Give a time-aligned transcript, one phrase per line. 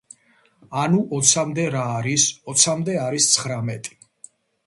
[0.83, 2.25] ანუ, ოცამდე რა არის?
[2.53, 3.97] ოცამდე არის ცხრამეტი.